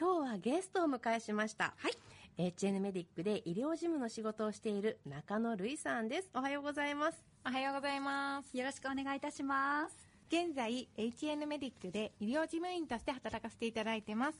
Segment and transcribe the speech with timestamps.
[0.00, 1.74] 今日はゲストをお迎えしました。
[1.76, 2.52] はい。
[2.52, 6.30] HN メディックで医療事務の仕事をしている中野瑠衣さんです。
[6.34, 7.18] おはようございます。
[7.44, 8.56] おはようございます。
[8.56, 9.96] よろしくお願いいたします。
[10.28, 14.38] 現在、HN メディックで医療事務員として働かせていただいてます。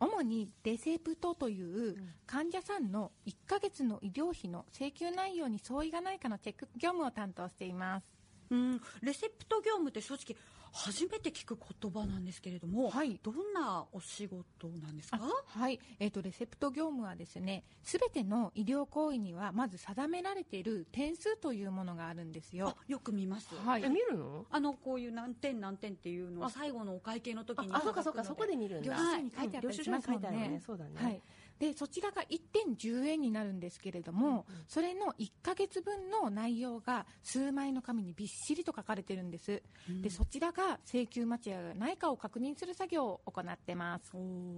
[0.00, 1.96] 主にレセプトという
[2.26, 8.06] 患者さんの1ヶ月の医療費の請求内容に相違がないかのチェック業務を担当しています。
[8.50, 10.36] うん、レセプト業務って正直
[10.72, 15.18] 初めて聞く言葉なんですけれども、はいどんなお仕事なんですか？
[15.46, 22.76] はい、えっ、とレセプト業務はですね、すべての医療行為にはまず定められている点数というものがあるんですよあ。
[22.86, 23.48] よく見ます。
[23.64, 24.46] はいえ、見るの？
[24.50, 28.92] あの、こういう何点何点っていうのはあ最後のお会計の時にあ、そうかそうか、そこで見るんだ。
[28.94, 30.62] 領収書に書いてあったりしますもん領収書に書いてあるねね。
[30.64, 30.90] そうだね。
[30.94, 31.22] はい。
[31.60, 39.62] で、そちらが1点10円になるんですけれども、それの1ヶ月分の内容が数枚の紙にびっしりと書かれてるんです。
[40.00, 44.10] で、そちらが請求間違いがないかを確認する作業を行ってます。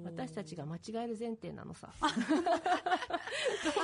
[0.04, 1.92] 私たちが間違える前提なのさ。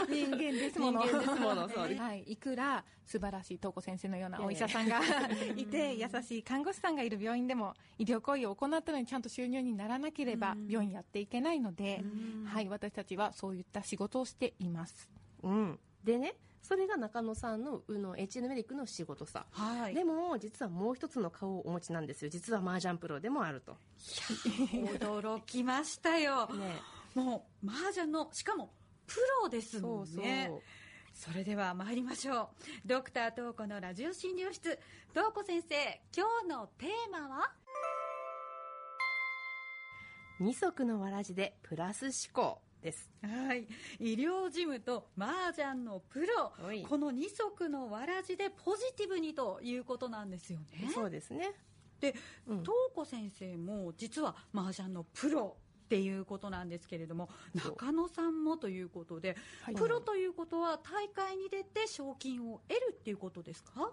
[0.08, 1.02] 人間ですもの。
[1.04, 2.22] 人間ですもの はい。
[2.22, 5.00] いくら素晴らしい東子先生のようなお医者さんが
[5.56, 12.04] いて、優しい看護師さんがいる病院でも、医療行為を行ったのにちゃんと収入にならなければ、病院やっていけないので、
[12.44, 12.68] はい。
[12.68, 15.08] 私たちはそういった仕事をしています。
[15.42, 15.78] うん。
[16.04, 19.46] でね、それが中野さんの、うの、HN メディックの仕事さ。
[19.52, 19.94] はい。
[19.94, 22.30] でも、実はもう一つの顔をお持ちなんですよ。
[22.30, 23.76] 実は麻雀プロでもあると。
[25.00, 26.48] 驚きましたよ。
[26.54, 26.80] ね
[27.14, 28.72] もう、麻雀の、しかも、
[29.06, 30.06] プロですもんね。
[30.14, 30.62] そうそう
[31.14, 32.48] それでは参りましょう。
[32.86, 34.78] ドクター東子のラジオ診療室。
[35.10, 37.52] 東子先生、今日のテーマは？
[40.38, 43.10] 二足のわらじでプラス思考です。
[43.22, 43.66] はい。
[43.98, 46.52] 医療事務と麻雀のプロ。
[46.88, 50.90] この二足のわらじでポジティブにということなんですよね。
[50.94, 51.52] そうですね。
[52.00, 52.14] で、
[52.46, 55.56] うん東子先生も実は麻雀のプロ
[55.86, 63.90] っていうことなんですけれども中野さんもということで、はいプロということは大会に出て賞金を得るっていうことですか？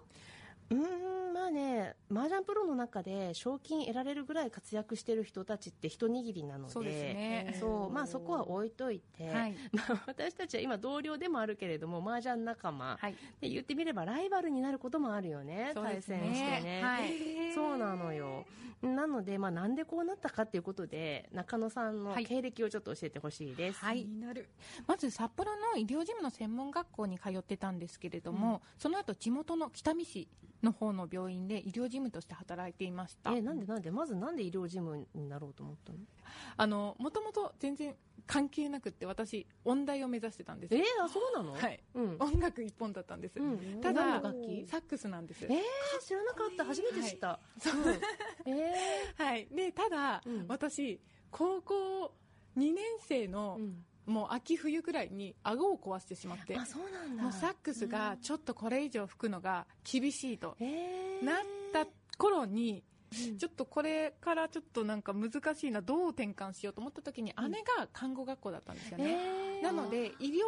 [0.70, 13.16] うーん、まあね、麻雀プロの中で賞金得られるぐらい活躍してる人たちって一握りなので、そうですねそうまあそこは置いといて、はい まあ私たちは今同僚でもあるけれども、麻雀仲間、はい。
[13.40, 16.82] で言ってみればライバルになることもあるよね、ね戦してね。
[16.82, 18.44] はいそうなのよ。
[18.82, 23.78] なので、まあなんでこうなったかっていうことで、中野さんのはい経歴をちょっと教えてほしいです。
[23.78, 24.48] はい気になる
[24.86, 30.28] まず札幌の医療事務の専門学校に通ってたんですけれども、その後地元の北見市
[30.62, 33.32] の方の病院で医療事務として働いていました。
[33.32, 33.90] え、なんでなんで？
[33.90, 35.98] まずなんで医療事務になろうと思ったの？
[36.56, 37.94] あの、もともと全然
[38.26, 41.52] 関係なくって私、音大を目指してたんですえー、あ、そうなの？
[41.52, 41.80] はい。
[41.94, 42.16] うん。
[42.18, 43.38] 音楽一本だったんです。
[43.38, 44.66] うんただ楽器？
[44.66, 45.44] サックスなんです。
[45.44, 45.60] えー、
[46.04, 46.64] 知らなかった。
[46.64, 47.38] 初めて知った。
[48.46, 48.74] うんえ
[49.16, 49.46] はい。
[49.48, 51.00] で、ただ、うん私、
[51.30, 52.12] 高校
[52.56, 57.22] 2年生の、うんもう秋冬くらいに顎を壊してしまってー、、あ、そうなんだ。
[57.22, 61.36] もうサックスがちょっとこれ以上吹くのが厳しいとえー、なっ
[61.72, 61.86] た
[62.16, 62.82] 頃に、
[63.28, 63.38] うん。
[63.38, 69.16] ちょっとこれからちょっとなんか難しいな、どう転換しようと思った時に姉が看護学校だったんですよね。
[69.58, 70.38] えー、なので、医療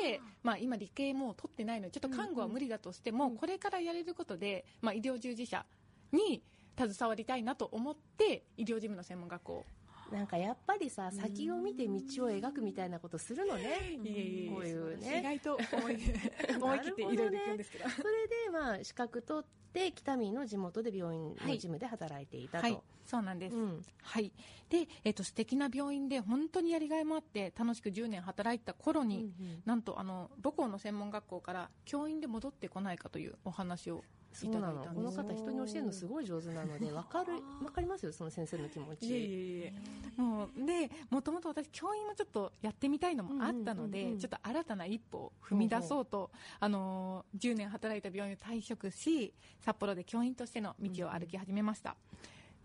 [0.00, 5.64] 系で、まあ今理系も取ってないので、ちょっと看護は無理だとしても、これからやれることで、まあ医療従事者
[6.12, 6.42] に
[6.78, 9.64] 携わりたいなと思って、医療事務の専門学校を
[10.12, 11.92] なんかやっぱりさ、先を見て道
[12.26, 13.62] を描くみたいなことするのね。
[14.04, 15.22] いえいえこういう意ね。
[15.22, 15.96] 外と思い
[16.60, 17.88] 思い切っていろいろ行くんですけど。
[17.90, 22.66] それで、まあ、資格取って、北見の地元で病院の事務で働いていたと。
[22.66, 23.56] はい、そうなんです。
[23.56, 24.32] うんはい。
[24.68, 34.04] で、えっ、と、素敵な病院で本当にやりがいもあって、楽しく10年働いた頃に、うんうんなんと、あの、母校の専門学校から教員で戻ってこないかというお話を
[34.44, 34.76] いたそうなの。
[34.76, 35.16] だいたんです。
[35.16, 37.32] この方、人に教えるのすごい上手なので、わかる、
[37.64, 39.06] わかりますよ、その先生の気持ち。
[39.08, 39.72] いえいえ。
[40.16, 51.96] もう、で、もともと私、教員もちょっとやってみたいのもあったので、うんうんうんうんちょっと新たな一歩を踏み出そうと、あのー、10年働いた病院を退職し、札幌で教員としての道を歩き始めました。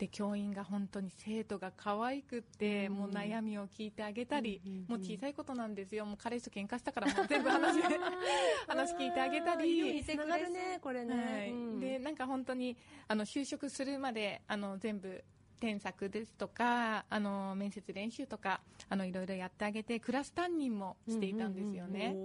[0.02, 6.08] で、教員が本当に生徒が可愛くって、もう悩みを聞いてあげたり、もう小さいことなんですよ。
[6.08, 7.80] もう彼氏と喧嘩したからもう 全部話、
[8.68, 11.14] 話聞いてあげたり、つながるね、これね。
[11.14, 11.52] はい。
[11.52, 11.80] うん。
[11.80, 12.76] でなんか本当に
[13.08, 15.24] あの就職するまであの全部
[15.62, 18.60] 添削ですとかあの面接練習とか
[18.90, 22.16] あのいろいろやってあげてクラス担任もしていたんですよね。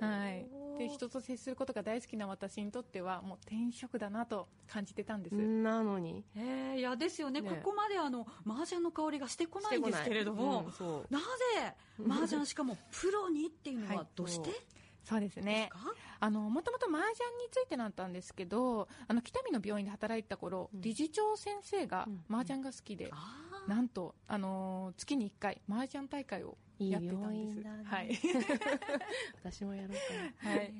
[0.00, 0.46] はい、
[0.78, 5.36] で人と接することが大好きな私にとってはもう転職だなと感じてたんです。
[5.36, 6.24] なのに。
[6.36, 7.40] えー、いやですよね。
[7.40, 7.48] ね。
[7.48, 11.24] ここまであの麻雀の香りがしてこないんですけれども、うんなぜ
[12.08, 14.50] 麻雀しかもプロにっていうのははいどうして？
[14.50, 14.56] で
[15.04, 15.68] そうですね。
[16.20, 20.80] あのもともと麻雀についてだったんですけどあの北見の病院で働いてた頃、うん。
[20.80, 26.56] 理事長先生がうん麻雀が好きで、あなんと、あのー月に1回麻雀大会を
[26.90, 27.58] やってたんです。
[27.58, 28.18] 病院だねはい。
[29.42, 30.50] 私もやろうかな。
[30.50, 30.74] はい、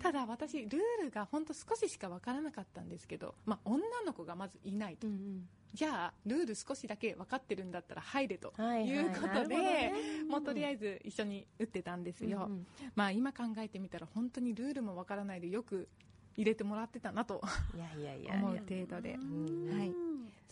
[0.00, 8.52] ただ私ルールが本当少ししか分からなかったんですけど、まあ、女の子がまずいないと、うんじゃあルール少しだけ分かってるんだったら入れと。
[8.56, 8.86] うんはい。
[8.86, 9.92] いうことなるほどで、ね。
[10.28, 12.66] もうとりあえず一緒に打ってたんですよ、うんうん。
[12.94, 15.88] まあ、今考えてみたら本当にルールも分からないでよく
[16.36, 17.42] 入れてもらってたなと
[17.74, 18.34] いやいやいや。
[18.34, 19.16] 思う程度で。
[19.16, 19.78] ん。
[19.78, 19.92] はい。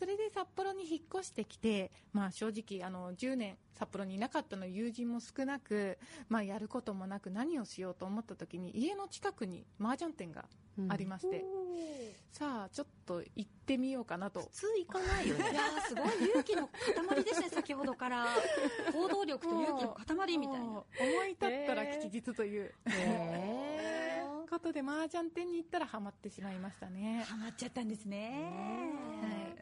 [0.00, 5.98] それで札幌に引っ越してきて、まあ、正直あの10年札幌にいなかったの友人も少なく、
[6.30, 10.46] まあ、やることもなく何をしようと思った時に家の近くに麻雀店が
[10.88, 11.44] ありまして、
[12.32, 14.40] さあちょっと行ってみようかなと。
[14.40, 15.44] 普通行かないよね。
[15.52, 18.26] いやーすごい勇気の塊ですね先ほどから。
[18.92, 20.66] 行動力と勇気の塊みたいな。
[20.66, 20.84] 思
[21.26, 23.69] い立ったら吉日という、へ
[24.50, 27.24] ことで麻雀店に行ったらハマってしまいましたね。
[27.28, 28.50] ハマっちゃったんですね。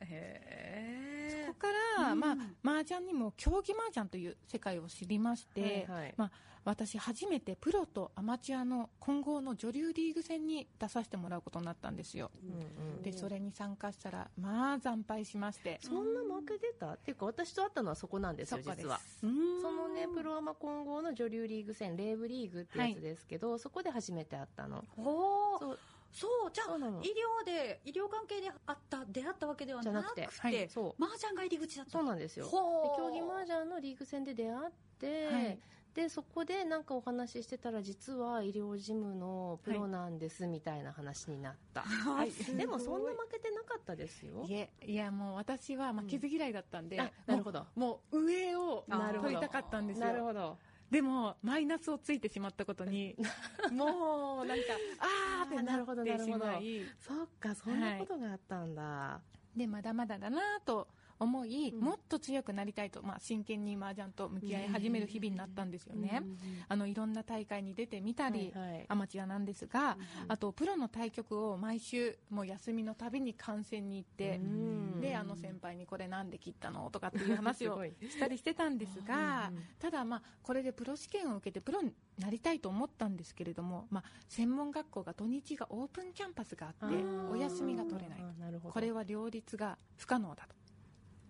[0.00, 2.20] へそこから、うん。
[2.20, 6.14] まあ、麻雀にも競技麻雀という世界を知りまして、はいはい。
[6.16, 6.30] まあ、
[6.64, 12.30] 私初めてプロとアマチュアの混合の女流リーグ戦に出させてもらうことになったんですよ。
[12.42, 15.78] うんうんでそれに参加したらまあ惨敗しまして。
[15.82, 19.00] そんな負けてたっていうか私と会ったのはそこなんですよ実は。
[19.22, 19.62] うん。
[19.62, 24.84] そのねプロアマ混合の女流リーグ戦レーブリーグってやつですけど、そこで初めて会ったの。
[24.98, 25.58] おー。
[25.60, 25.78] そう
[26.12, 31.04] そうじゃあ医療で医療関係であった出会ったわけではなくてはいそう。
[31.04, 31.92] 麻雀が入り口だった。
[31.92, 32.46] そうなんですよ。
[32.46, 35.58] でほ競技麻雀のリーグ戦で出会って、はい。
[35.94, 42.30] でそこでなんかお話ししてたら実は医療事務のプロなんですみたいな話になった、はい。
[42.56, 44.46] でもそんな負けてなかったですよ。
[44.86, 47.66] いやもう私は負けず嫌いだったんで、あなるほど。
[47.74, 48.84] もう上を
[49.20, 50.06] 取りたかったんですよ。
[50.06, 50.56] なるほど
[50.90, 53.14] でもマイナスをついてしまったことに
[53.72, 54.64] もうなんか
[55.00, 59.20] あーってななるほどってしなるほどまいそっかそんなことがあったんだ、
[59.58, 60.88] でまだまだだなと
[61.20, 61.80] 思い、うん。
[61.80, 66.22] もっと強くなりたいと、まあ、真剣に麻雀と向き合い始める日々になったんですよね、
[66.68, 68.86] あのいろんな大会に出てみたり、はいはい。
[68.88, 75.00] アマチュアなんですが、うんあとプロの対局を毎週もう休みのたびに観戦に行って、うん。
[75.00, 86.96] であの先輩にこれなんで切ったのとかっていう話をしたりしてたんですがただ、まあ、これでプロ試験を受けてプロになりたいと思ったんですけれども、まあ、専門学校が土日がオープンキャンパスがあって
[87.30, 88.18] お休みが取れない
[88.62, 90.54] これは両立が不可能だと。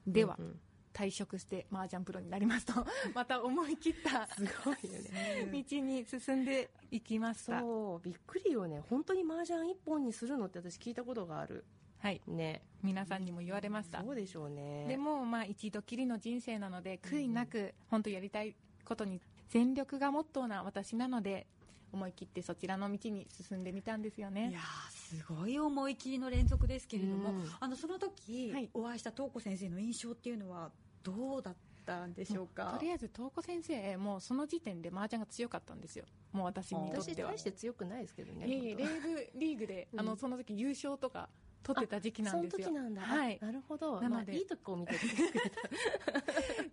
[0.06, 0.44] では、うん。
[0.47, 0.61] うん
[0.99, 2.85] 退職して麻雀プロになりますと
[3.15, 5.47] また思い切ったすごいよね。
[5.70, 8.82] 道に進んでいきましたそうびっくりよね。
[8.91, 11.65] 本当に麻雀一本にするのって私聞いたことがある。
[11.99, 12.20] はい。
[12.26, 12.62] ね。
[12.82, 14.03] 皆さんにも言われました。
[14.03, 14.87] そうでしょうね。
[14.88, 21.47] でも、まあ、一度きりの人生なので悔いなく本当やりたいことに全力がモットーな私なので
[21.93, 27.50] 思い切ってそちらの道に進んでみたんですよいねやーすごい思い切りの連続ですけれども、うん。
[27.61, 28.70] あのその時、はい。
[28.75, 30.70] お会いした東子先生の印象っていうのは
[31.02, 31.56] どうだっ
[31.87, 32.75] たんでしょうか？
[32.79, 36.05] とりあえず東子先生もうその時点で麻雀が強かったんですよ。
[36.32, 37.31] もう私にとっては。
[37.31, 40.00] 私大して強くないですけどねいえいえレ本ーブリーグで、うん。
[40.00, 41.31] あのその時優勝とか
[41.62, 42.66] 取ってた時期当なんですよ。
[42.66, 43.02] その時なんだ。
[43.02, 43.38] はい。
[43.40, 44.00] あなるほど。
[44.00, 44.32] なので。
[44.32, 45.00] まあいいとこを見てて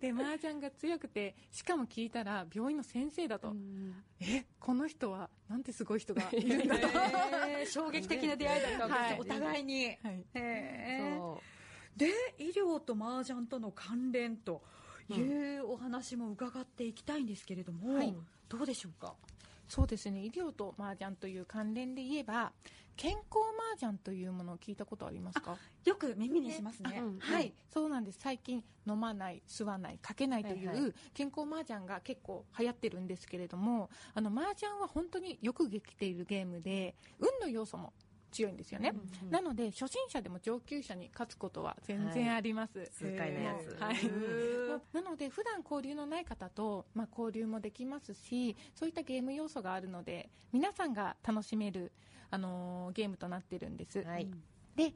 [0.00, 9.20] で麻雀が強くてしかも聞いたら病院の先生だと、うんえこの人はなんてすごい人がいるんだと、へー 衝撃的な出会いだったわけです、はい。
[9.20, 10.24] お互いに、はい。
[10.34, 11.42] へーそ
[11.96, 14.62] で医療と麻雀との関連と
[15.08, 18.14] いうお話も伺っていきたいんですけれども、はい。
[18.48, 19.14] どうでしょうか？
[19.68, 20.24] そうですね。
[20.24, 22.52] 医療と麻雀という関連で言えば
[22.96, 23.24] 健康
[23.74, 25.56] 麻雀というものを聞いたことありますか？
[25.84, 27.18] よく耳にしますね、あうん。
[27.18, 28.18] はい、そうなんです。
[28.20, 37.92] 最近飲まない吸わないかけないといはいはう健康麻雀が結構流行ってるんですけれどもあの麻雀は本当によくできているゲームで運の要素も
[38.36, 43.74] 強いんですよね、うんなので初心者でも上級者に勝つことは全然あります、痛快なやつ。
[43.80, 43.96] はい。
[43.96, 44.00] へ
[44.92, 51.92] なので普段交流のない方と、まあ、交流もできますしそういったゲーム要素があるので皆さんが楽しめる、
[52.30, 54.28] あのーゲームとなってるんです、はい。
[54.76, 54.92] で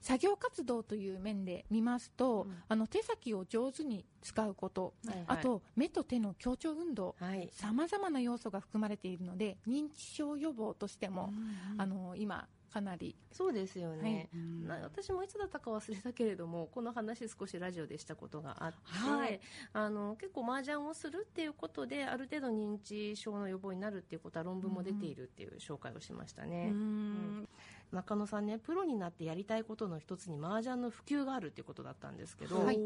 [0.00, 2.54] 作業活動という面で見ますと、うん。
[2.68, 5.24] あの手先を上手に使うこと、はいはい。
[5.28, 7.48] あと目と手の協調運動はい。
[7.52, 11.32] さまざまな要素が含まれているので認知症予防としても、
[11.78, 13.16] あの今かなり。
[13.32, 19.40] そうですよね、うんな私もいつだったか忘れたけれどもこの話少しラジオでしたことがあって、はい。
[19.72, 27.48] あの結構麻雀をするっていうことである程度認知症の予防になるっていうことは論文も出ているっていう紹介をしましたね、うん。
[27.92, 32.78] 中野さんねプロになってやりたいことの一つに麻雀の普及があるっていうことだったんですけど、はい。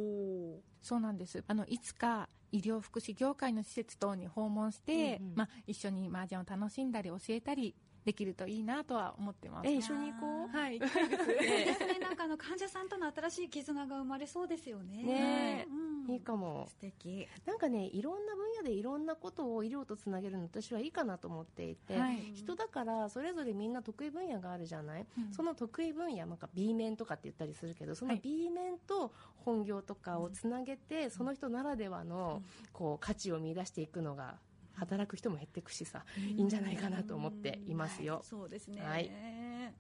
[0.82, 1.42] そうなんです。
[1.47, 5.32] あのいつか医療福祉業界の施設等に訪問して、うんうん。
[5.37, 9.69] まあ、一緒に麻雀を楽しんだり教えたりできるといいなとは思ってます。
[9.69, 10.57] え一緒に行こう？
[10.57, 11.09] はい、行きたい。
[11.09, 11.26] です。
[11.26, 15.02] ですね、なんかあの患者さんとの新しい絆が生まれそうですよね。
[15.02, 15.66] ね
[16.07, 16.11] うん。
[16.11, 16.66] いいかも。
[16.69, 17.28] 素敵。
[17.47, 22.33] なんかねいろんな分野でいろんなことを医療とつなげるの私はいいかなと思っていて、はい。
[22.35, 25.35] 人だからそれぞれみんな得意分野があるじゃない、うん。
[25.35, 28.21] その得意分野なんか B 面とかって言ったりするけどそのはい。
[28.23, 29.12] B 面と
[29.45, 32.42] 本業とかをつなげて、その人ならではの
[32.73, 34.37] こう価値を見出していくのが
[34.80, 36.04] 働く人も減っていくしさ、
[36.37, 38.14] いいんじゃないかなと思っていますよ。
[38.16, 38.25] はい。
[38.25, 38.82] そうですね。
[38.82, 39.10] はい。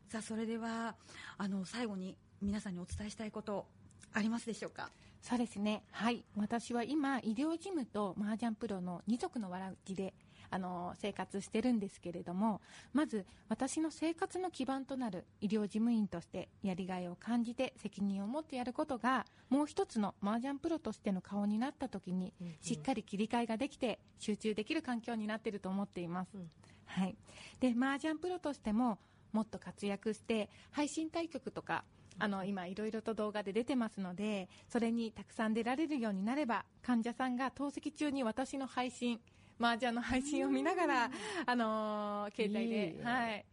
[0.08, 0.96] さあ、それでは、
[1.38, 3.66] あの、最後に皆さんにお伝えしたいこと、
[4.12, 4.90] ありますでしょうか？
[5.22, 5.82] そうですね。
[5.90, 6.24] はい。
[6.36, 10.14] 私は今、医療事務と麻雀プロの二足のわらじで、
[10.52, 12.60] あの、生活してるんですけれども、
[12.92, 26.30] まず、私の生活の基盤となる医療事務員として、やりがいを感じて責任を持ってやることが、もう一つの麻雀プロとしての顔になった時に、しっかり切り替えができて、集中できる環境になっていると思っています。
[26.34, 26.50] うん
[26.90, 27.16] はい。
[27.60, 28.98] で、麻雀プロとしても、
[29.32, 31.84] もっと活躍して、配信対局とか、
[32.20, 39.20] あの、今、いろいろと動画で出てますので、それにたくさん出られるようになれば、患者さんが透析中に私の配信、
[39.58, 41.10] 麻雀の配信を見ながら、
[41.46, 43.44] あのー携帯で、いいねはい、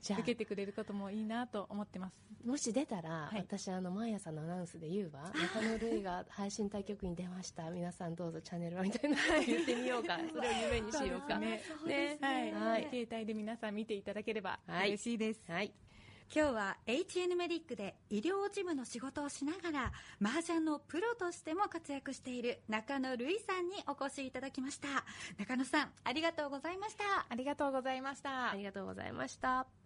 [0.00, 2.14] じゃ受けてくれることもいいなと思ってます。
[2.44, 3.38] あもし出たら、はい。
[3.38, 5.30] 私あの毎朝のアナウンスで言うわ。
[5.34, 7.70] 中野るいが 配信対局に出ました。
[7.70, 10.18] 皆さんどうぞチャンネルはみたいな言ってみようか。
[10.32, 11.38] それを夢にしようか。
[11.38, 12.82] ねそうですはい、はい。
[12.84, 14.88] 携帯で皆さん見ていただければはい。
[14.88, 15.42] 嬉しいです。
[15.50, 15.72] はい
[16.32, 24.88] 今日は HN メディックで医療事務の仕事をしながら麻雀のプロとしても活躍している中野瑠衣さんにお越しいただきました。
[25.38, 27.26] 中野さんありがとうございました。
[27.28, 28.52] ありがとうございました。
[28.52, 28.56] あ。
[28.56, 29.79] りがとうございました